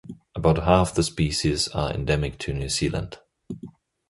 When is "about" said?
0.33-0.63